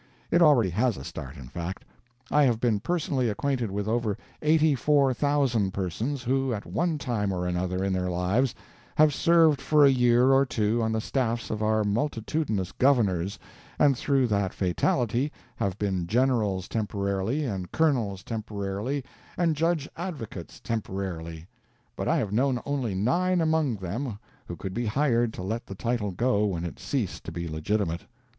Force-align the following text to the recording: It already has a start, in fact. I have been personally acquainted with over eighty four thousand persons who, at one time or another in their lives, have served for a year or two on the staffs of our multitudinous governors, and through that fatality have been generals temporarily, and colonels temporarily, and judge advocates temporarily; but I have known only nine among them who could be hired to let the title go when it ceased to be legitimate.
It 0.31 0.41
already 0.41 0.71
has 0.71 0.97
a 0.97 1.03
start, 1.03 1.37
in 1.37 1.47
fact. 1.47 1.85
I 2.31 2.41
have 2.45 2.59
been 2.59 2.79
personally 2.79 3.29
acquainted 3.29 3.69
with 3.69 3.87
over 3.87 4.17
eighty 4.41 4.73
four 4.73 5.13
thousand 5.13 5.75
persons 5.75 6.23
who, 6.23 6.51
at 6.55 6.65
one 6.65 6.97
time 6.97 7.31
or 7.31 7.45
another 7.45 7.83
in 7.83 7.93
their 7.93 8.09
lives, 8.09 8.55
have 8.95 9.13
served 9.13 9.61
for 9.61 9.85
a 9.85 9.91
year 9.91 10.31
or 10.31 10.43
two 10.43 10.81
on 10.81 10.91
the 10.91 11.01
staffs 11.01 11.51
of 11.51 11.61
our 11.61 11.83
multitudinous 11.83 12.71
governors, 12.71 13.37
and 13.77 13.95
through 13.95 14.25
that 14.25 14.55
fatality 14.55 15.31
have 15.57 15.77
been 15.77 16.07
generals 16.07 16.67
temporarily, 16.67 17.45
and 17.45 17.71
colonels 17.71 18.23
temporarily, 18.23 19.05
and 19.37 19.55
judge 19.55 19.87
advocates 19.95 20.59
temporarily; 20.59 21.45
but 21.95 22.07
I 22.07 22.17
have 22.17 22.31
known 22.33 22.59
only 22.65 22.95
nine 22.95 23.39
among 23.39 23.75
them 23.75 24.17
who 24.47 24.55
could 24.55 24.73
be 24.73 24.87
hired 24.87 25.31
to 25.33 25.43
let 25.43 25.67
the 25.67 25.75
title 25.75 26.09
go 26.09 26.43
when 26.47 26.65
it 26.65 26.79
ceased 26.79 27.23
to 27.25 27.31
be 27.31 27.47
legitimate. 27.47 28.01